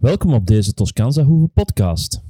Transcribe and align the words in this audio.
Welkom 0.00 0.34
op 0.34 0.46
deze 0.46 0.74
Toscanza 0.74 1.22
Hoeve 1.22 1.48
podcast. 1.54 2.20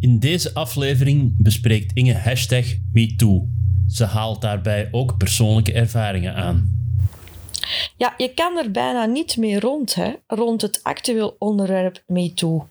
In 0.00 0.18
deze 0.18 0.54
aflevering 0.54 1.34
bespreekt 1.38 1.92
Inge 1.92 2.14
hashtag 2.14 2.64
MeToo. 2.92 3.48
Ze 3.88 4.04
haalt 4.04 4.40
daarbij 4.40 4.88
ook 4.90 5.16
persoonlijke 5.16 5.72
ervaringen 5.72 6.34
aan. 6.34 6.88
Ja, 7.96 8.14
je 8.16 8.34
kan 8.34 8.56
er 8.56 8.70
bijna 8.70 9.04
niet 9.04 9.36
meer 9.36 9.60
rond, 9.60 9.94
hè, 9.94 10.12
rond 10.26 10.62
het 10.62 10.80
actueel 10.82 11.36
onderwerp 11.38 12.02
MeToo. 12.06 12.68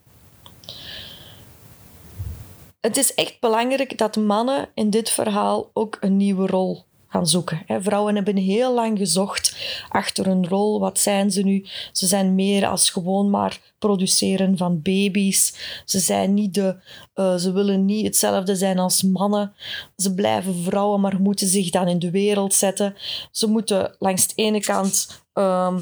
Het 2.82 2.98
is 2.98 3.14
echt 3.14 3.40
belangrijk 3.40 3.98
dat 3.98 4.16
mannen 4.16 4.70
in 4.74 4.90
dit 4.90 5.10
verhaal 5.10 5.70
ook 5.74 5.98
een 6.00 6.18
nieuwe 6.18 6.48
rol 6.48 6.86
gaan 7.16 7.28
zoeken. 7.28 7.64
Vrouwen 7.68 8.16
hebben 8.16 8.38
heel 8.38 8.74
lang 8.74 8.98
gezocht 8.98 9.56
achter 9.90 10.28
een 10.28 10.48
rol. 10.48 10.80
Wat 10.80 11.00
zijn 11.00 11.32
ze 11.32 11.42
nu? 11.42 11.66
Ze 11.92 12.08
zijn 12.08 12.36
meer 12.36 12.68
als 12.68 12.90
gewoon 12.90 13.30
maar 13.30 13.60
produceren 13.80 14.58
van 14.58 14.82
baby's. 14.82 15.56
Ze 15.86 16.00
zijn 16.00 16.34
niet 16.34 16.54
de, 16.54 16.76
uh, 17.16 17.36
ze 17.36 17.52
willen 17.52 17.86
niet 17.86 18.06
hetzelfde 18.06 18.56
zijn 18.56 18.80
als 18.80 19.04
mannen. 19.04 19.54
Ze 19.98 20.14
blijven 20.14 20.64
vrouwen, 20.64 21.02
maar 21.02 21.22
moeten 21.22 21.48
zich 21.48 21.70
dan 21.70 21.88
in 21.88 22.00
de 22.00 22.12
wereld 22.12 22.54
zetten. 22.54 22.96
Ze 23.32 23.48
moeten 23.48 23.96
langs 24.00 24.28
de 24.28 24.34
ene 24.36 24.60
kant 24.60 25.24
um, 25.34 25.82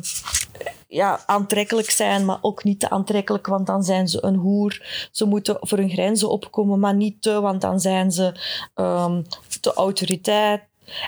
ja, 0.87 1.19
aantrekkelijk 1.25 1.89
zijn, 1.89 2.25
maar 2.25 2.37
ook 2.41 2.63
niet 2.63 2.79
te 2.79 2.89
aantrekkelijk, 2.89 3.47
want 3.47 3.67
dan 3.67 3.83
zijn 3.83 4.07
ze 4.07 4.23
een 4.23 4.35
hoer. 4.35 5.07
Ze 5.11 5.25
moeten 5.25 5.57
voor 5.59 5.77
hun 5.77 5.89
grenzen 5.89 6.29
opkomen, 6.29 6.79
maar 6.79 6.95
niet 6.95 7.21
te, 7.21 7.41
want 7.41 7.61
dan 7.61 7.79
zijn 7.79 8.11
ze 8.11 8.33
um, 8.75 9.25
te 9.61 9.73
autoriteit 9.73 10.61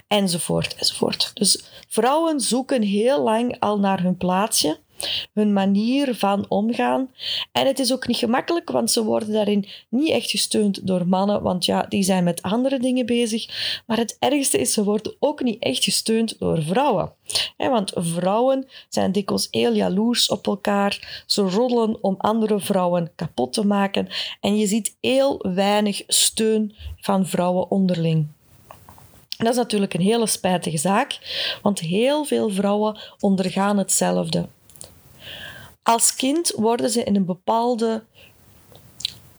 enzovoort, 0.08 0.76
enzovoort. 0.76 1.32
Dus 1.34 1.64
vrouwen 1.88 2.40
zoeken 2.40 2.82
heel 2.82 3.24
lang 3.24 3.60
al 3.60 3.80
naar 3.80 4.02
hun 4.02 4.18
plaatsje, 4.18 4.80
hun 5.34 5.54
manier 5.54 6.16
van 6.16 6.46
omgaan. 6.50 7.10
En 7.52 7.68
het 7.68 7.80
is 7.80 7.94
ook 7.94 8.08
niet 8.08 8.18
gemakkelijk, 8.18 8.72
want 8.72 8.92
ze 8.92 9.04
worden 9.04 9.32
daarin 9.32 9.68
niet 9.90 10.10
echt 10.10 10.30
gesteund 10.30 10.88
door 10.88 11.08
mannen, 11.08 11.42
want 11.42 11.66
ja, 11.66 11.86
die 11.90 12.04
zijn 12.04 12.24
met 12.24 12.42
andere 12.42 12.80
dingen 12.80 13.06
bezig. 13.06 13.48
Maar 13.86 13.98
het 13.98 14.16
ergste 14.20 14.58
is, 14.58 14.74
ze 14.74 14.84
worden 14.84 15.16
ook 15.20 15.44
niet 15.44 15.64
echt 15.64 15.84
gesteund 15.84 16.40
door 16.40 16.64
vrouwen. 16.64 17.14
want 17.58 17.92
vrouwen 17.96 18.68
zijn 18.90 19.12
dikwijls 19.12 19.48
heel 19.52 19.74
jaloers 19.74 20.30
op 20.30 20.48
elkaar. 20.48 21.24
Ze 21.26 21.42
roddelen 21.42 22.04
om 22.04 22.16
andere 22.18 22.60
vrouwen 22.60 23.12
kapot 23.16 23.54
te 23.54 23.66
maken. 23.66 24.08
En 24.42 24.58
je 24.58 24.68
ziet 24.68 24.98
heel 25.02 25.46
weinig 25.54 26.04
steun 26.08 26.76
van 27.00 27.28
vrouwen 27.28 27.72
onderling. 27.72 28.28
Dat 29.38 29.48
is 29.48 29.56
natuurlijk 29.56 29.94
een 29.94 30.02
hele 30.02 30.28
spijtige 30.28 30.78
zaak, 30.78 31.20
want 31.62 31.80
heel 31.80 32.26
veel 32.26 32.50
vrouwen 32.50 33.00
ondergaan 33.20 33.78
hetzelfde. 33.78 34.48
Als 35.84 36.16
kind 36.16 36.54
worden 36.56 36.90
ze 36.90 37.04
in 37.04 37.16
een 37.16 37.26
bepaalde, 37.26 38.04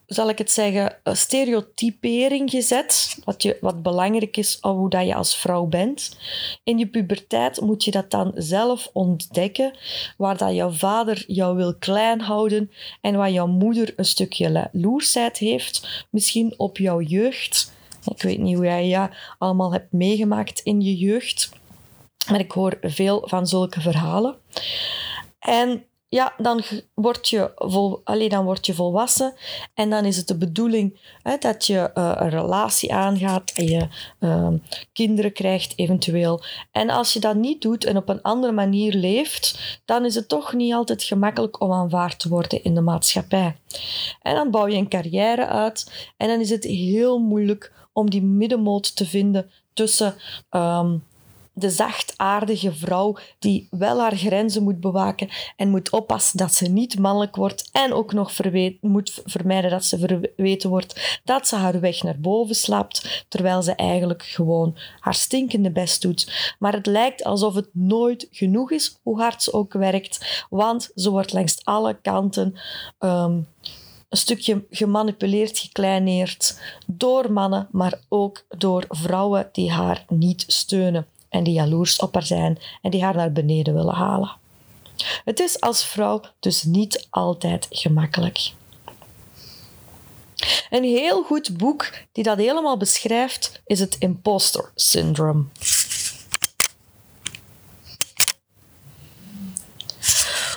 zal 0.07 0.29
ik 0.29 0.39
het 0.39 0.51
zeggen, 0.51 0.97
stereotypering 1.05 2.51
gezet, 2.51 3.19
wat, 3.25 3.43
je, 3.43 3.57
wat 3.61 3.83
belangrijk 3.83 4.37
is 4.37 4.59
hoe 4.61 4.91
dat 4.91 5.07
je 5.07 5.15
als 5.15 5.37
vrouw 5.37 5.65
bent. 5.65 6.17
In 6.65 6.79
je 6.79 6.87
puberteit 6.87 7.61
moet 7.61 7.85
je 7.85 7.91
dat 7.91 8.11
dan 8.11 8.33
zelf 8.35 8.91
ontdekken, 8.93 9.77
waar 10.17 10.37
dat 10.37 10.55
jouw 10.55 10.71
vader 10.71 11.25
jou 11.27 11.57
wil 11.57 11.75
klein 11.75 12.21
houden 12.21 12.71
en 13.01 13.17
waar 13.17 13.31
jouw 13.31 13.47
moeder 13.47 13.93
een 13.97 14.05
stukje 14.05 14.69
loersheid 14.73 15.39
heeft, 15.39 16.07
misschien 16.11 16.55
op 16.57 16.79
jouw 16.79 17.01
jeugd 17.01 17.75
ik 18.15 18.23
weet 18.23 18.39
niet 18.39 18.57
hoe 18.57 18.65
jij 18.65 18.87
ja, 18.87 19.11
allemaal 19.39 19.73
hebt 19.73 19.93
meegemaakt 19.93 20.61
in 20.61 20.81
je 20.81 20.97
jeugd, 20.97 21.51
maar 22.31 22.41
ik 22.41 22.53
hoor 22.53 22.79
veel 22.81 23.23
van 23.27 23.47
zulke 23.47 23.81
verhalen. 23.81 24.37
En 25.39 25.85
ja, 26.09 26.35
dan 26.37 26.63
word, 26.95 27.29
je 27.29 27.53
vol, 27.55 28.01
dan 28.29 28.45
word 28.45 28.67
je 28.67 28.75
volwassen 28.75 29.35
en 29.75 29.91
dan 29.91 30.05
is 30.05 30.17
het 30.17 30.29
de 30.29 30.37
bedoeling 30.37 30.99
hè, 31.23 31.37
dat 31.39 31.67
je 31.67 31.91
uh, 31.95 32.13
een 32.17 32.29
relatie 32.29 32.95
aangaat 32.95 33.53
en 33.55 33.65
je 33.65 33.89
uh, 34.21 34.49
kinderen 34.93 35.33
krijgt 35.33 35.73
eventueel. 35.77 36.43
En 36.73 36.91
als 36.91 37.13
je 37.13 37.21
dat 37.21 37.37
niet 37.37 37.63
doet 37.63 37.85
en 37.85 37.97
op 37.97 38.09
een 38.09 38.23
andere 38.23 38.53
manier 38.53 38.95
leeft, 38.95 39.79
dan 39.85 40.05
is 40.05 40.15
het 40.15 40.29
toch 40.29 40.53
niet 40.53 40.73
altijd 40.73 41.03
gemakkelijk 41.03 41.61
om 41.61 41.73
aanvaard 41.73 42.19
te 42.19 42.29
worden 42.29 42.65
in 42.65 42.75
de 42.75 42.81
maatschappij. 42.81 43.57
En 44.23 44.35
dan 44.35 44.51
bouw 44.51 44.67
je 44.67 44.77
een 44.77 44.89
carrière 44.89 45.47
uit 45.47 46.11
en 46.17 46.29
dan 46.29 46.41
is 46.41 46.51
het 46.51 46.65
heel 46.65 47.19
moeilijk 47.19 47.73
om 47.97 48.11
die 48.11 48.23
middenmoot 48.23 48.97
te 48.97 49.07
vinden 49.07 49.51
tussen 49.73 50.15
um, 50.51 51.03
de 51.59 51.71
zachtaardige 51.71 52.73
vrouw 52.73 53.17
die 53.39 53.69
wel 53.71 54.01
haar 54.01 54.17
grenzen 54.17 54.63
moet 54.63 54.81
bewaken 54.81 55.29
en 55.57 55.69
moet 55.69 55.91
oppassen 55.91 56.39
dat 56.39 56.53
ze 56.53 56.69
niet 56.69 56.99
mannelijk 56.99 57.37
wordt 57.37 57.69
en 57.73 57.93
ook 57.93 58.13
nog 58.13 58.33
moet 58.81 59.23
vermijden 59.25 59.71
dat 59.71 59.85
ze 59.85 59.99
verweten 59.99 60.71
wordt 60.71 61.21
dat 61.25 61.49
ze 61.49 61.57
haar 61.57 61.81
weg 61.81 62.03
naar 62.03 62.21
boven 62.21 62.55
slaapt, 62.55 63.25
terwijl 63.29 63.63
ze 63.63 63.75
eigenlijk 63.75 64.23
gewoon 64.23 64.77
haar 65.01 65.15
stinkende 65.15 65.71
best 65.71 66.03
doet. 66.03 66.55
Maar 66.59 66.73
het 66.73 66.87
lijkt 66.87 67.25
alsof 67.25 67.55
het 67.55 67.69
nooit 67.73 68.29
genoeg 68.31 68.71
is, 68.71 68.99
hoe 69.03 69.21
hard 69.21 69.43
ze 69.43 69.53
ook 69.53 69.73
werkt, 69.73 70.47
want 70.51 70.91
ze 70.95 71.11
wordt 71.11 71.33
langs 71.33 71.65
alle 71.65 71.99
kanten 72.03 72.55
um, 72.99 73.47
een 74.17 74.23
stukje 74.23 74.65
gemanipuleerd, 74.71 75.59
gekleineerd 75.59 76.61
door 76.87 77.33
mannen, 77.33 77.69
maar 77.71 78.01
ook 78.09 78.45
door 78.49 78.85
vrouwen 78.89 79.49
die 79.53 79.71
haar 79.71 80.05
niet 80.09 80.45
steunen 80.47 81.07
en 81.29 81.45
die 81.45 81.55
jaloers 81.55 81.99
op 81.99 82.15
haar 82.15 82.27
zijn 82.27 82.59
en 82.83 82.91
die 82.91 83.03
haar 83.03 83.15
naar 83.15 83.33
beneden 83.33 83.75
willen 83.75 83.95
halen. 83.95 84.37
Het 85.25 85.41
is 85.41 85.61
als 85.61 85.85
vrouw 85.85 86.21
dus 86.41 86.63
niet 86.63 87.07
altijd 87.11 87.67
gemakkelijk. 87.71 88.53
Een 90.71 90.85
heel 90.85 91.23
goed 91.23 91.57
boek 91.57 91.93
die 92.13 92.25
dat 92.25 92.39
helemaal 92.39 92.77
beschrijft 92.77 93.63
is 93.67 93.81
het 93.81 93.97
imposter 93.99 94.71
syndrome. 94.75 95.45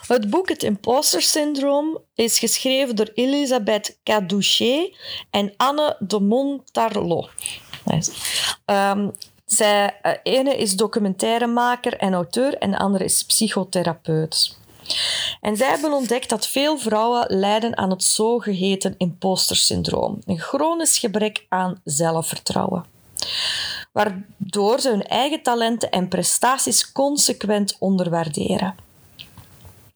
Het 0.09 0.29
boek 0.29 0.49
Het 0.49 0.63
Imposter 0.63 1.21
Syndroom 1.21 1.97
is 2.15 2.39
geschreven 2.39 2.95
door 2.95 3.09
Elisabeth 3.13 3.97
Cadouchet 4.03 4.97
en 5.29 5.53
Anne 5.57 5.95
de 5.99 6.19
Montarlot. 6.19 7.29
Um, 8.65 9.11
zij, 9.45 9.99
uh, 10.03 10.11
ene 10.23 10.57
is 10.57 10.75
documentairemaker 10.75 11.97
en 11.97 12.13
auteur 12.13 12.57
en 12.57 12.71
de 12.71 12.77
andere 12.77 13.03
is 13.03 13.23
psychotherapeut. 13.23 14.57
En 15.41 15.57
zij 15.57 15.69
hebben 15.69 15.93
ontdekt 15.93 16.29
dat 16.29 16.47
veel 16.47 16.77
vrouwen 16.77 17.25
lijden 17.37 17.77
aan 17.77 17.89
het 17.89 18.03
zogeheten 18.03 18.95
imposter 18.97 19.55
syndroom, 19.55 20.21
een 20.25 20.39
chronisch 20.39 20.97
gebrek 20.97 21.45
aan 21.49 21.81
zelfvertrouwen, 21.83 22.85
waardoor 23.91 24.79
ze 24.79 24.89
hun 24.89 25.07
eigen 25.07 25.41
talenten 25.41 25.91
en 25.91 26.07
prestaties 26.07 26.91
consequent 26.91 27.75
onderwaarderen. 27.79 28.87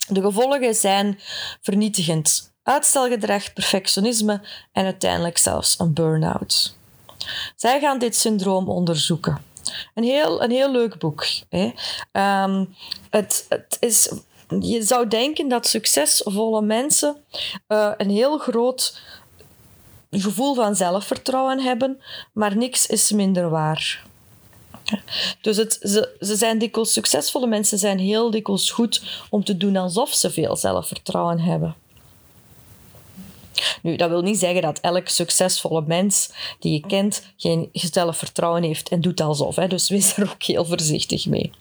De 0.07 0.21
gevolgen 0.21 0.75
zijn 0.75 1.19
vernietigend. 1.61 2.51
Uitstelgedrag, 2.63 3.53
perfectionisme 3.53 4.41
en 4.71 4.85
uiteindelijk 4.85 5.37
zelfs 5.37 5.79
een 5.79 5.93
burn-out. 5.93 6.75
Zij 7.55 7.79
gaan 7.79 7.99
dit 7.99 8.15
syndroom 8.15 8.69
onderzoeken. 8.69 9.41
Een 9.93 10.03
heel, 10.03 10.43
een 10.43 10.51
heel 10.51 10.71
leuk 10.71 10.99
boek. 10.99 11.25
Hè. 11.49 11.71
Um, 12.43 12.75
het, 13.09 13.45
het 13.49 13.77
is, 13.79 14.11
je 14.59 14.83
zou 14.83 15.07
denken 15.07 15.47
dat 15.47 15.67
succesvolle 15.67 16.61
mensen 16.61 17.17
uh, 17.67 17.91
een 17.97 18.09
heel 18.09 18.37
groot 18.37 19.01
gevoel 20.11 20.55
van 20.55 20.75
zelfvertrouwen 20.75 21.59
hebben, 21.59 22.01
maar 22.33 22.57
niks 22.57 22.85
is 22.85 23.11
minder 23.11 23.49
waar. 23.49 24.03
Dus 25.41 25.57
het, 25.57 25.77
ze, 25.81 26.15
ze 26.19 26.35
zijn 26.35 26.57
dikwijls 26.57 26.93
succesvolle 26.93 27.47
mensen, 27.47 27.77
zijn 27.77 27.99
heel 27.99 28.31
dikwijls 28.31 28.71
goed 28.71 29.01
om 29.29 29.43
te 29.43 29.57
doen 29.57 29.75
alsof 29.75 30.13
ze 30.13 30.31
veel 30.31 30.55
zelfvertrouwen 30.55 31.39
hebben. 31.39 31.75
Nu, 33.81 33.95
dat 33.95 34.09
wil 34.09 34.21
niet 34.21 34.39
zeggen 34.39 34.61
dat 34.61 34.79
elk 34.79 35.07
succesvolle 35.07 35.83
mens 35.87 36.29
die 36.59 36.73
je 36.73 36.87
kent 36.87 37.23
geen 37.37 37.69
zelfvertrouwen 37.73 38.63
heeft 38.63 38.89
en 38.89 39.01
doet 39.01 39.21
alsof. 39.21 39.55
Hè. 39.55 39.67
Dus 39.67 39.89
wees 39.89 40.17
er 40.17 40.29
ook 40.31 40.43
heel 40.43 40.65
voorzichtig 40.65 41.25
mee. 41.25 41.51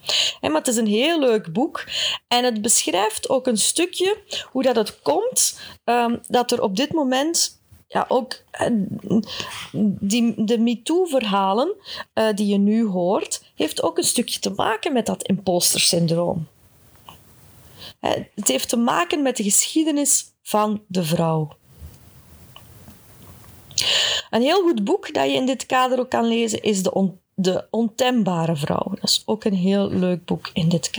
maar 0.41 0.53
het 0.53 0.69
is 0.69 0.77
een 0.77 0.87
heel 0.87 1.21
leuk 1.21 1.53
boek 1.53 1.85
en 2.29 2.45
het 2.45 2.63
beschrijft 2.63 3.29
ook 3.29 3.47
een 3.47 3.59
stukje 3.59 4.17
hoe 4.51 4.63
dat 4.63 4.77
het 4.77 5.03
komt 5.03 5.61
um, 5.85 6.21
dat 6.29 6.53
er 6.53 6.63
op 6.63 6.77
dit 6.77 6.93
moment 6.93 7.61
ja, 7.93 8.05
ook 8.09 8.43
eh, 8.51 8.67
die, 10.01 10.45
de 10.45 10.59
MeToo-verhalen 10.59 11.75
uh, 12.15 12.33
die 12.35 12.47
je 12.47 12.59
nu 12.59 12.87
hoort, 12.87 13.45
heeft 13.55 13.83
ook 13.83 13.99
een 13.99 14.05
stukje 14.05 14.41
te 14.41 14.51
maken 14.51 14.93
met 14.93 15.07
dat 15.07 15.23
imposter-syndroom. 15.23 16.47
Het 18.01 18.49
heeft 18.49 18.69
te 18.69 18.77
maken 18.77 19.23
met 19.23 19.37
de 19.37 19.43
geschiedenis 19.43 20.25
van 20.43 20.83
de 20.87 21.05
vrouw. 21.05 21.57
Een 24.31 24.43
heel 24.43 24.63
goed 24.63 24.85
boek 24.85 25.15
dat 25.15 25.27
je 25.27 25.37
in 25.37 25.47
dit 25.47 25.67
kader 25.67 25.99
ook 25.99 26.11
kan 26.11 26.25
lezen 26.25 26.63
is 26.63 26.83
De, 26.83 26.95
on, 26.95 27.21
de 27.35 27.67
Ontembare 27.71 28.57
Vrouw. 28.57 28.89
Dat 28.89 29.03
is 29.03 29.23
ook 29.25 29.45
een 29.45 29.55
heel 29.55 29.91
leuk 29.91 30.25
boek 30.25 30.51
in 30.53 30.69
dit 30.69 30.91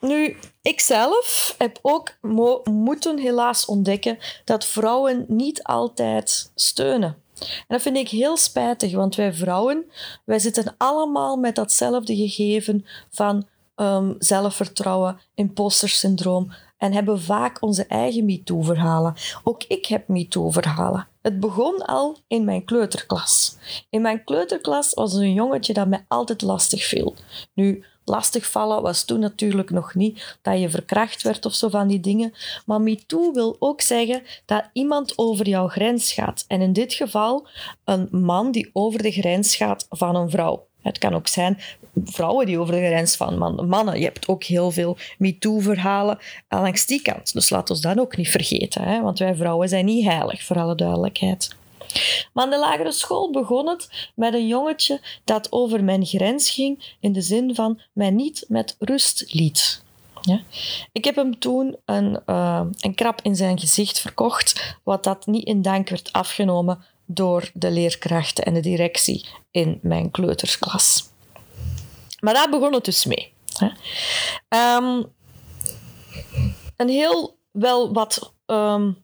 Nu, 0.00 0.36
ik 0.64 0.80
zelf 0.80 1.54
heb 1.58 1.78
ook 1.82 2.16
moeten 2.64 3.18
helaas 3.18 3.64
ontdekken 3.64 4.18
dat 4.44 4.64
vrouwen 4.64 5.24
niet 5.28 5.62
altijd 5.62 6.50
steunen. 6.54 7.16
En 7.38 7.64
dat 7.68 7.82
vind 7.82 7.96
ik 7.96 8.08
heel 8.08 8.36
spijtig, 8.36 8.94
want 8.94 9.14
wij 9.14 9.32
vrouwen, 9.32 9.90
wij 10.24 10.38
zitten 10.38 10.74
allemaal 10.78 11.36
met 11.36 11.54
datzelfde 11.54 12.16
gegeven 12.16 12.86
van 13.10 13.46
um, 13.76 14.14
zelfvertrouwen, 14.18 15.20
imposter 15.34 15.88
syndroom 15.88 16.52
en 16.78 16.92
hebben 16.92 17.20
vaak 17.20 17.62
onze 17.62 17.86
eigen 17.86 18.24
MeToo-verhalen. 18.24 19.14
Ook 19.42 19.62
ik 19.62 19.86
heb 19.86 20.08
MeToo-verhalen. 20.08 21.08
Het 21.22 21.40
begon 21.40 21.82
al 21.86 22.18
in 22.26 22.44
mijn 22.44 22.64
kleuterklas. 22.64 23.56
In 23.90 24.02
mijn 24.02 24.24
kleuterklas 24.24 24.94
was 24.94 25.14
een 25.14 25.32
jongetje 25.32 25.72
dat 25.72 25.88
mij 25.88 26.04
altijd 26.08 26.42
lastig 26.42 26.84
viel. 26.84 27.14
Nu, 27.54 27.84
lastigvallen 28.04 28.82
was 28.82 29.04
toen 29.04 29.20
natuurlijk 29.20 29.70
nog 29.70 29.94
niet 29.94 30.36
dat 30.42 30.60
je 30.60 30.70
verkracht 30.70 31.22
werd 31.22 31.46
of 31.46 31.54
zo 31.54 31.68
van 31.68 31.88
die 31.88 32.00
dingen. 32.00 32.34
Maar 32.66 32.80
MeToo 32.80 33.32
wil 33.32 33.56
ook 33.58 33.80
zeggen 33.80 34.22
dat 34.44 34.70
iemand 34.72 35.18
over 35.18 35.48
jouw 35.48 35.68
grens 35.68 36.12
gaat. 36.12 36.44
En 36.48 36.60
in 36.60 36.72
dit 36.72 36.92
geval 36.94 37.46
een 37.84 38.08
man 38.10 38.52
die 38.52 38.70
over 38.72 39.02
de 39.02 39.10
grens 39.10 39.56
gaat 39.56 39.86
van 39.90 40.16
een 40.16 40.30
vrouw. 40.30 40.66
Het 40.82 40.98
kan 40.98 41.14
ook 41.14 41.28
zijn 41.28 41.58
vrouwen 42.04 42.46
die 42.46 42.58
over 42.58 42.74
de 42.74 42.86
grens 42.86 43.16
van 43.16 43.38
mannen. 43.68 43.98
Je 43.98 44.04
hebt 44.04 44.28
ook 44.28 44.44
heel 44.44 44.70
veel 44.70 44.96
MeToo-verhalen 45.18 46.18
langs 46.48 46.86
die 46.86 47.02
kant. 47.02 47.32
Dus 47.32 47.50
laat 47.50 47.70
ons 47.70 47.80
dat 47.80 47.98
ook 47.98 48.16
niet 48.16 48.28
vergeten. 48.28 48.82
Hè? 48.82 49.00
Want 49.00 49.18
wij 49.18 49.34
vrouwen 49.34 49.68
zijn 49.68 49.84
niet 49.84 50.04
heilig, 50.04 50.42
voor 50.42 50.58
alle 50.58 50.74
duidelijkheid. 50.74 51.56
Maar 52.32 52.44
aan 52.44 52.50
de 52.50 52.58
lagere 52.58 52.92
school 52.92 53.30
begon 53.30 53.68
het 53.68 54.10
met 54.14 54.34
een 54.34 54.46
jongetje 54.46 55.00
dat 55.24 55.52
over 55.52 55.84
mijn 55.84 56.06
grens 56.06 56.50
ging 56.50 56.96
in 57.00 57.12
de 57.12 57.20
zin 57.20 57.54
van 57.54 57.80
mij 57.92 58.10
niet 58.10 58.44
met 58.48 58.76
rust 58.78 59.24
liet. 59.32 59.82
Ja. 60.20 60.40
Ik 60.92 61.04
heb 61.04 61.16
hem 61.16 61.38
toen 61.38 61.76
een, 61.84 62.20
uh, 62.26 62.60
een 62.80 62.94
krap 62.94 63.20
in 63.22 63.36
zijn 63.36 63.58
gezicht 63.58 63.98
verkocht, 63.98 64.76
wat 64.82 65.04
dat 65.04 65.26
niet 65.26 65.46
in 65.46 65.62
dank 65.62 65.88
werd 65.88 66.12
afgenomen 66.12 66.84
door 67.06 67.50
de 67.54 67.70
leerkrachten 67.70 68.44
en 68.44 68.54
de 68.54 68.60
directie 68.60 69.26
in 69.50 69.78
mijn 69.82 70.10
kleutersklas. 70.10 71.08
Maar 72.20 72.34
daar 72.34 72.50
begon 72.50 72.72
het 72.72 72.84
dus 72.84 73.04
mee. 73.04 73.32
Um, 74.48 75.12
een 76.76 76.88
heel 76.88 77.36
wel 77.50 77.92
wat 77.92 78.34
um, 78.46 79.03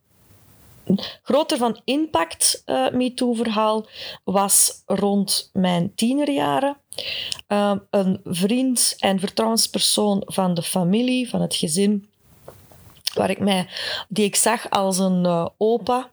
groter 1.22 1.56
van 1.56 1.80
impact 1.84 2.62
uh, 2.66 2.90
MeToo-verhaal 2.90 3.86
was 4.24 4.82
rond 4.86 5.50
mijn 5.52 5.94
tienerjaren. 5.94 6.76
Uh, 7.48 7.72
een 7.90 8.20
vriend 8.24 8.94
en 8.98 9.18
vertrouwenspersoon 9.18 10.22
van 10.26 10.54
de 10.54 10.62
familie, 10.62 11.28
van 11.28 11.40
het 11.40 11.54
gezin, 11.54 12.10
waar 13.14 13.30
ik 13.30 13.40
mij, 13.40 13.68
die 14.08 14.24
ik 14.24 14.36
zag 14.36 14.70
als 14.70 14.98
een 14.98 15.24
uh, 15.24 15.46
opa. 15.56 16.10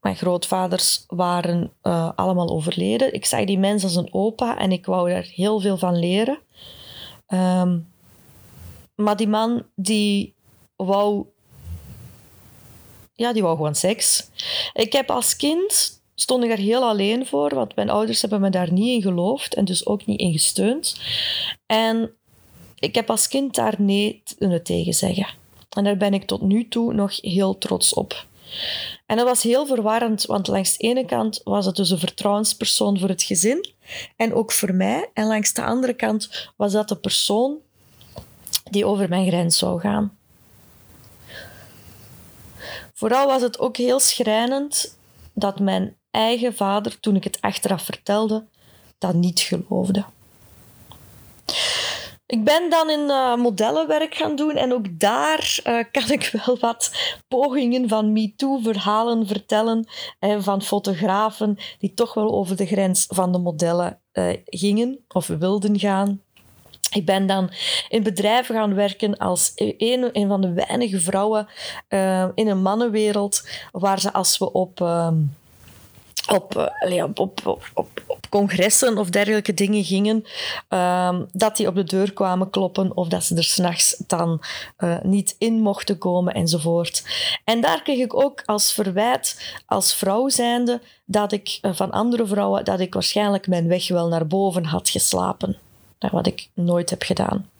Mijn 0.00 0.16
grootvaders 0.16 1.04
waren 1.06 1.72
uh, 1.82 2.10
allemaal 2.14 2.48
overleden. 2.48 3.14
Ik 3.14 3.24
zag 3.24 3.44
die 3.44 3.58
mensen 3.58 3.88
als 3.88 3.96
een 3.96 4.14
opa 4.14 4.58
en 4.58 4.72
ik 4.72 4.86
wou 4.86 5.10
daar 5.10 5.22
heel 5.22 5.60
veel 5.60 5.76
van 5.76 5.98
leren. 5.98 6.38
Um, 7.28 7.94
maar 8.94 9.16
die 9.16 9.28
man 9.28 9.66
die 9.74 10.34
wou 10.76 11.26
ja, 13.16 13.32
die 13.32 13.42
wou 13.42 13.56
gewoon 13.56 13.74
seks. 13.74 14.30
Ik 14.72 14.92
heb 14.92 15.10
als 15.10 15.36
kind 15.36 16.00
stond 16.14 16.42
ik 16.42 16.48
daar 16.48 16.58
heel 16.58 16.82
alleen 16.82 17.26
voor, 17.26 17.54
want 17.54 17.76
mijn 17.76 17.90
ouders 17.90 18.20
hebben 18.20 18.40
me 18.40 18.50
daar 18.50 18.72
niet 18.72 18.94
in 18.94 19.02
geloofd 19.02 19.54
en 19.54 19.64
dus 19.64 19.86
ook 19.86 20.06
niet 20.06 20.20
in 20.20 20.32
gesteund. 20.32 21.00
En 21.66 22.12
ik 22.78 22.94
heb 22.94 23.10
als 23.10 23.28
kind 23.28 23.54
daar 23.54 23.74
nee 23.78 24.22
tegen 24.62 24.94
zeggen. 24.94 25.26
En 25.76 25.84
daar 25.84 25.96
ben 25.96 26.14
ik 26.14 26.24
tot 26.24 26.40
nu 26.40 26.68
toe 26.68 26.92
nog 26.92 27.20
heel 27.20 27.58
trots 27.58 27.94
op. 27.94 28.26
En 29.06 29.16
dat 29.16 29.26
was 29.26 29.42
heel 29.42 29.66
verwarrend, 29.66 30.26
want 30.26 30.46
langs 30.46 30.76
de 30.76 30.88
ene 30.88 31.04
kant 31.04 31.40
was 31.44 31.66
het 31.66 31.76
dus 31.76 31.90
een 31.90 31.98
vertrouwenspersoon 31.98 32.98
voor 32.98 33.08
het 33.08 33.22
gezin 33.22 33.68
en 34.16 34.34
ook 34.34 34.52
voor 34.52 34.74
mij. 34.74 35.10
En 35.14 35.26
langs 35.26 35.52
de 35.52 35.62
andere 35.62 35.94
kant 35.94 36.50
was 36.56 36.72
dat 36.72 36.88
de 36.88 36.96
persoon 36.96 37.58
die 38.70 38.86
over 38.86 39.08
mijn 39.08 39.26
grens 39.26 39.58
zou 39.58 39.80
gaan. 39.80 40.18
Vooral 42.98 43.26
was 43.26 43.42
het 43.42 43.58
ook 43.58 43.76
heel 43.76 44.00
schrijnend 44.00 44.98
dat 45.34 45.60
mijn 45.60 45.96
eigen 46.10 46.54
vader, 46.54 47.00
toen 47.00 47.16
ik 47.16 47.24
het 47.24 47.40
achteraf 47.40 47.82
vertelde, 47.82 48.46
dat 48.98 49.14
niet 49.14 49.40
geloofde. 49.40 50.04
Ik 52.26 52.44
ben 52.44 52.70
dan 52.70 52.90
in 52.90 53.00
uh, 53.00 53.36
modellenwerk 53.36 54.14
gaan 54.14 54.36
doen 54.36 54.56
en 54.56 54.72
ook 54.72 55.00
daar 55.00 55.58
uh, 55.66 55.84
kan 56.02 56.10
ik 56.10 56.30
wel 56.44 56.58
wat 56.58 56.92
pogingen 57.28 57.88
van 57.88 58.12
MeToo-verhalen 58.12 59.26
vertellen 59.26 59.88
en 60.18 60.42
van 60.42 60.62
fotografen 60.62 61.56
die 61.78 61.94
toch 61.94 62.14
wel 62.14 62.34
over 62.34 62.56
de 62.56 62.66
grens 62.66 63.06
van 63.08 63.32
de 63.32 63.38
modellen 63.38 64.00
gingen 64.44 65.04
of 65.08 65.26
wilden 65.26 65.78
gaan. 65.78 66.22
Ik 66.90 67.04
ben 67.04 67.26
dan 67.26 67.50
in 67.88 68.02
bedrijven 68.02 68.54
gaan 68.54 68.74
werken 68.74 69.16
als 69.16 69.52
een, 69.54 70.08
een 70.12 70.28
van 70.28 70.40
de 70.40 70.52
weinige 70.52 71.00
vrouwen 71.00 71.48
uh, 71.88 72.26
in 72.34 72.48
een 72.48 72.62
mannenwereld 72.62 73.48
waar 73.72 74.00
ze 74.00 74.12
als 74.12 74.38
we 74.38 74.52
op, 74.52 74.80
uh, 74.80 75.08
op, 76.34 76.70
uh, 76.88 77.04
op, 77.04 77.18
op, 77.18 77.40
op, 77.74 78.02
op, 78.06 78.26
congressen 78.28 78.98
of 78.98 79.10
dergelijke 79.10 79.54
dingen 79.54 79.84
gingen, 79.84 80.24
ehm, 80.68 81.24
dat 81.32 81.56
die 81.56 81.66
op 81.66 81.74
de 81.74 81.84
deur 81.84 82.12
kwamen 82.12 82.50
kloppen 82.50 82.96
of 82.96 83.08
dat 83.08 83.24
ze 83.24 83.36
er 83.36 83.44
s'nachts 83.44 84.02
dan 84.06 84.42
eh, 84.76 84.96
niet 85.02 85.34
in 85.38 85.60
mochten 85.60 85.98
komen 85.98 86.34
enzovoort. 86.34 87.04
En 87.44 87.60
daar 87.60 87.82
kreeg 87.82 87.98
ik 87.98 88.14
ook 88.14 88.42
als 88.44 88.72
verwijt, 88.72 89.56
als 89.66 89.94
vrouw 89.94 90.28
zijnde, 90.28 90.80
dat 91.04 91.32
ik 91.32 91.58
van 91.62 91.90
andere 91.90 92.26
vrouwen, 92.26 92.64
dat 92.64 92.80
ik 92.80 92.94
waarschijnlijk 92.94 93.46
mijn 93.46 93.68
weg 93.68 93.88
wel 93.88 94.08
naar 94.08 94.26
boven 94.26 94.64
had 94.64 94.88
geslapen 94.88 95.58
wat 95.98 96.26
ik 96.26 96.48
nooit 96.54 96.90
heb 96.90 97.02
gedaan. 97.02 97.50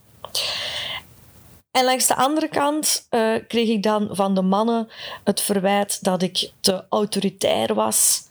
En 1.71 1.85
langs 1.85 2.07
de 2.07 2.17
andere 2.17 2.49
kant 2.49 3.07
uh, 3.11 3.37
kreeg 3.49 3.69
ik 3.69 3.83
dan 3.83 4.09
van 4.11 4.35
de 4.35 4.43
mannen 4.43 4.89
het 5.25 5.41
verwijt 5.41 6.05
dat 6.05 6.23
ik 6.23 6.51
te 6.61 6.85
autoritair 6.89 7.75
was. 7.75 8.25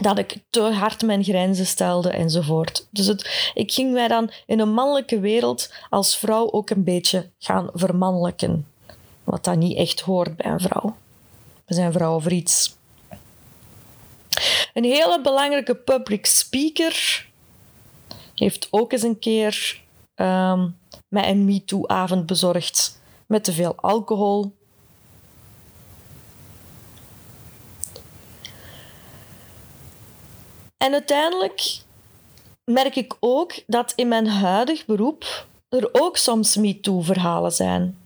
Dat 0.00 0.18
ik 0.18 0.36
te 0.50 0.60
hard 0.62 1.02
mijn 1.02 1.24
grenzen 1.24 1.66
stelde 1.66 2.10
enzovoort. 2.10 2.86
Dus 2.90 3.06
het, 3.06 3.50
ik 3.54 3.72
ging 3.72 3.92
mij 3.92 4.08
dan 4.08 4.30
in 4.46 4.60
een 4.60 4.72
mannelijke 4.72 5.20
wereld 5.20 5.72
als 5.90 6.16
vrouw 6.16 6.50
ook 6.50 6.70
een 6.70 6.84
beetje 6.84 7.30
gaan 7.38 7.70
vermannelijken. 7.72 8.66
Wat 9.24 9.44
dat 9.44 9.56
niet 9.56 9.76
echt 9.76 10.00
hoort 10.00 10.36
bij 10.36 10.50
een 10.50 10.60
vrouw. 10.60 10.96
We 11.64 11.74
zijn 11.74 11.92
vrouwen 11.92 12.22
voor 12.22 12.32
iets. 12.32 12.78
Een 14.72 14.84
hele 14.84 15.20
belangrijke 15.20 15.74
public 15.74 16.26
speaker 16.26 17.26
heeft 18.34 18.68
ook 18.70 18.92
eens 18.92 19.02
een 19.02 19.18
keer 19.18 19.80
um, 20.14 20.78
mij 21.08 21.28
een 21.28 21.44
MeToo-avond 21.44 22.26
bezorgd 22.26 23.00
met 23.26 23.44
te 23.44 23.52
veel 23.52 23.74
alcohol. 23.76 24.58
En 30.76 30.92
uiteindelijk 30.92 31.78
merk 32.64 32.96
ik 32.96 33.16
ook 33.20 33.54
dat 33.66 33.92
in 33.96 34.08
mijn 34.08 34.26
huidig 34.26 34.86
beroep 34.86 35.46
er 35.68 35.88
ook 35.92 36.16
soms 36.16 36.56
MeToo-verhalen 36.56 37.52
zijn 37.52 37.98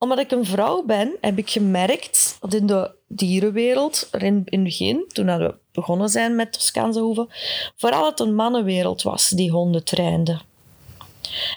omdat 0.00 0.18
ik 0.18 0.30
een 0.30 0.44
vrouw 0.44 0.82
ben, 0.82 1.16
heb 1.20 1.38
ik 1.38 1.50
gemerkt 1.50 2.36
dat 2.40 2.54
in 2.54 2.66
de 2.66 2.90
dierenwereld, 3.12 4.08
in, 4.12 4.42
in 4.44 4.44
het 4.44 4.62
begin, 4.62 5.04
toen 5.08 5.26
we 5.26 5.54
begonnen 5.72 6.08
zijn 6.08 6.36
met 6.36 6.52
Toscaanse 6.52 7.00
hoeven, 7.00 7.28
vooral 7.76 8.06
het 8.06 8.20
een 8.20 8.34
mannenwereld 8.34 9.02
was 9.02 9.28
die 9.28 9.50
honden 9.50 9.84
trainde. 9.84 10.40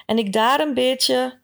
En 0.06 0.18
ik 0.18 0.34
daar 0.34 0.60
een 0.60 0.74
beetje 0.74 1.38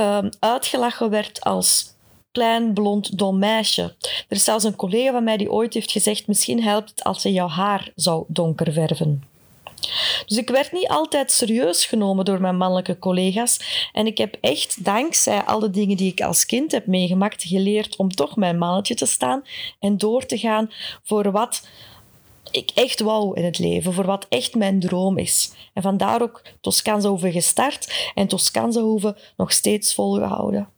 um, 0.00 0.30
uitgelachen 0.38 1.10
werd 1.10 1.40
als 1.40 1.94
klein, 2.32 2.72
blond, 2.72 3.18
dom 3.18 3.38
meisje. 3.38 3.82
Er 4.28 4.36
is 4.36 4.44
zelfs 4.44 4.64
een 4.64 4.76
collega 4.76 5.12
van 5.12 5.24
mij 5.24 5.36
die 5.36 5.50
ooit 5.50 5.74
heeft 5.74 5.90
gezegd: 5.90 6.26
Misschien 6.26 6.62
helpt 6.62 6.90
het 6.90 7.04
als 7.04 7.22
je 7.22 7.32
jouw 7.32 7.48
haar 7.48 7.92
zou 7.94 8.24
donker 8.28 8.72
verven. 8.72 9.22
Dus 10.26 10.36
ik 10.36 10.48
werd 10.48 10.72
niet 10.72 10.88
altijd 10.88 11.30
serieus 11.30 11.86
genomen 11.86 12.24
door 12.24 12.40
mijn 12.40 12.56
mannelijke 12.56 12.98
collega's. 12.98 13.88
En 13.92 14.06
ik 14.06 14.18
heb 14.18 14.36
echt, 14.40 14.84
dankzij 14.84 15.40
al 15.42 15.58
de 15.58 15.70
dingen 15.70 15.96
die 15.96 16.10
ik 16.12 16.20
als 16.20 16.46
kind 16.46 16.72
heb 16.72 16.86
meegemaakt, 16.86 17.42
geleerd 17.42 17.96
om 17.96 18.10
toch 18.10 18.36
mijn 18.36 18.58
mannetje 18.58 18.94
te 18.94 19.06
staan 19.06 19.44
en 19.80 19.96
door 19.96 20.26
te 20.26 20.38
gaan 20.38 20.70
voor 21.02 21.30
wat 21.30 21.62
ik 22.50 22.70
echt 22.74 23.00
wou 23.00 23.36
in 23.36 23.44
het 23.44 23.58
leven, 23.58 23.92
voor 23.92 24.06
wat 24.06 24.26
echt 24.28 24.54
mijn 24.54 24.80
droom 24.80 25.18
is. 25.18 25.52
En 25.72 25.82
vandaar 25.82 26.22
ook 26.22 26.42
Toscaanse 26.60 27.16
gestart 27.20 28.10
en 28.14 28.26
Toscaanse 28.26 29.14
nog 29.36 29.52
steeds 29.52 29.94
volgehouden. 29.94 30.68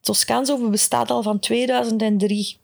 Toscaanse 0.00 0.68
bestaat 0.70 1.10
al 1.10 1.22
van 1.22 1.38
2003. 1.38 2.56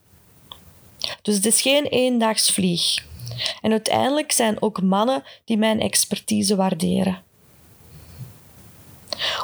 Dus 1.23 1.35
het 1.35 1.47
is 1.47 1.61
geen 1.61 1.85
eendagsvlieg. 1.85 3.13
En 3.61 3.71
uiteindelijk 3.71 4.33
zijn 4.33 4.63
ook 4.63 4.83
mannen 4.83 5.23
die 5.45 5.57
mijn 5.57 5.81
expertise 5.81 6.57
waarderen. 6.57 7.23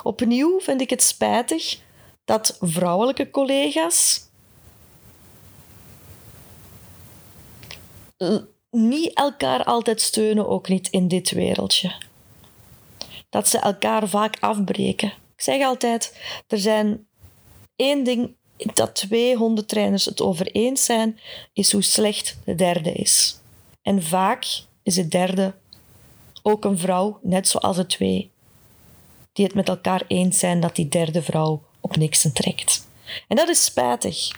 Opnieuw 0.03 0.61
vind 0.61 0.81
ik 0.81 0.91
het 0.91 1.03
spijtig 1.03 1.79
dat 2.25 2.57
vrouwelijke 2.61 3.31
collega's 3.31 4.29
niet 8.71 9.15
elkaar 9.15 9.65
altijd 9.65 10.01
steunen, 10.01 10.49
ook 10.49 10.69
niet 10.69 10.89
in 10.89 11.09
dit 11.09 11.31
wereldje. 11.31 11.93
Dat 13.29 13.49
ze 13.49 13.59
elkaar 13.59 14.09
vaak 14.09 14.37
afbreken. 14.41 15.09
Ik 15.09 15.43
zeg 15.43 15.63
altijd, 15.63 16.17
er 16.47 16.59
zijn 16.59 17.07
één 17.77 18.05
ding 18.05 18.35
dat 18.57 18.95
twee 18.95 19.37
hondentrainers 19.37 20.05
het 20.05 20.21
over 20.21 20.47
eens 20.47 20.85
zijn, 20.85 21.21
is 21.53 21.73
hoe 21.73 21.83
slecht 21.83 22.39
de 22.45 22.55
derde 22.55 22.93
is. 22.93 23.40
En 23.83 24.03
vaak 24.03 24.47
is 24.83 24.95
de 24.95 25.09
derde 25.09 25.55
ook 26.43 26.65
een 26.65 26.79
vrouw, 26.79 27.19
net 27.23 27.49
zoals 27.49 27.77
de 27.77 27.87
twee, 27.87 28.31
die 29.33 29.45
het 29.45 29.55
met 29.55 29.69
elkaar 29.69 30.03
eens 30.07 30.39
zijn 30.39 30.61
dat 30.61 30.77
die 30.77 30.89
derde 30.89 31.23
vrouw 31.23 31.63
op 31.81 31.97
niks 31.97 32.29
trekt. 32.33 32.89
En 33.29 33.37
dat 33.37 33.49
is 33.49 33.65
spijtig. 33.65 34.31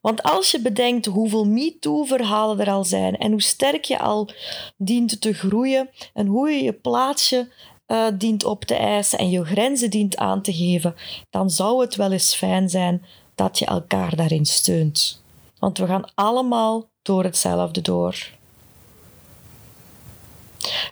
Want 0.00 0.22
als 0.22 0.50
je 0.50 0.60
bedenkt 0.60 1.06
hoeveel 1.06 1.44
MeToo-verhalen 1.44 2.60
er 2.60 2.70
al 2.70 2.84
zijn 2.84 3.16
en 3.16 3.30
hoe 3.30 3.42
sterk 3.42 3.84
je 3.84 3.98
al 3.98 4.28
dient 4.76 5.20
te 5.20 5.32
groeien 5.32 5.90
en 6.14 6.26
hoe 6.26 6.50
je 6.50 6.62
je 6.62 6.72
plaatsje 6.72 7.52
uh, 7.86 8.06
dient 8.14 8.44
op 8.44 8.64
te 8.64 8.74
eisen 8.74 9.18
en 9.18 9.30
je 9.30 9.44
grenzen 9.44 9.90
dient 9.90 10.16
aan 10.16 10.42
te 10.42 10.52
geven, 10.52 10.94
dan 11.30 11.50
zou 11.50 11.80
het 11.80 11.94
wel 11.94 12.12
eens 12.12 12.34
fijn 12.34 12.68
zijn 12.68 13.04
dat 13.34 13.58
je 13.58 13.64
elkaar 13.64 14.16
daarin 14.16 14.46
steunt. 14.46 15.23
Want 15.64 15.78
we 15.78 15.86
gaan 15.86 16.10
allemaal 16.14 16.90
door 17.02 17.24
hetzelfde 17.24 17.80
door. 17.80 18.28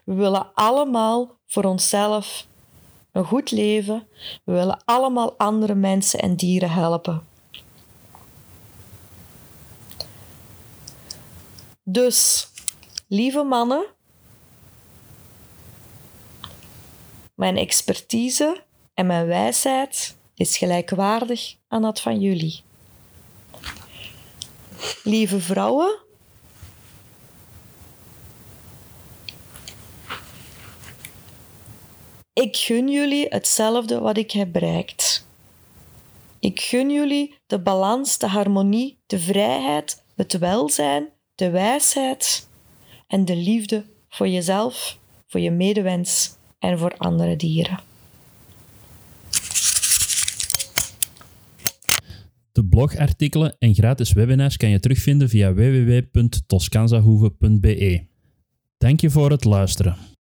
We 0.05 0.15
willen 0.15 0.47
allemaal 0.55 1.39
voor 1.47 1.65
onszelf 1.65 2.47
een 3.11 3.25
goed 3.25 3.51
leven. 3.51 4.07
We 4.45 4.53
willen 4.53 4.83
allemaal 4.85 5.35
andere 5.39 5.75
mensen 5.75 6.21
en 6.21 6.37
dieren 6.37 6.71
helpen. 6.71 7.27
Dus, 11.83 12.49
lieve 13.09 13.43
mannen, 13.43 13.87
mijn 17.35 17.57
expertise 17.57 18.65
en 18.95 19.07
mijn 19.07 19.27
wijsheid 19.27 20.17
is 20.35 20.57
gelijkwaardig 20.57 21.57
aan 21.69 21.83
dat 21.83 22.01
van 22.01 22.21
jullie. 22.21 22.63
Lieve 25.05 25.41
vrouwen, 25.41 25.99
ik 32.33 32.57
gun 32.57 32.89
jullie 32.89 33.27
hetzelfde 33.29 34.01
wat 34.01 34.17
ik 34.17 34.31
heb 34.31 34.53
bereikt. 34.53 35.27
Ik 36.39 36.61
gun 36.61 36.91
jullie 36.91 37.35
de 37.47 37.61
balans, 37.61 38.19
de 38.19 38.27
harmonie, 38.27 38.99
de 39.07 39.19
vrijheid, 39.19 40.05
het 40.17 40.39
welzijn, 40.39 41.09
de 41.35 41.51
wijsheid 41.51 42.49
en 43.07 43.25
de 43.25 43.37
liefde 43.37 43.85
voor 44.09 44.29
jezelf, 44.29 44.99
voor 45.27 45.41
je 45.41 45.51
medewens 45.51 46.37
en 46.59 46.79
voor 46.79 46.95
andere 46.97 47.37
dieren. 47.37 47.92
De 52.53 52.65
blogartikelen 52.65 53.57
en 53.59 53.75
gratis 53.75 54.13
webinars 54.13 54.57
kan 54.57 54.69
je 54.69 54.81
terugvinden 54.81 55.29
via 55.29 55.55
www.toscanzahoeve.be. 55.55 58.07
Dank 58.79 59.01
je 59.01 59.11
voor 59.11 59.31
het 59.31 59.45
luisteren. 59.45 59.97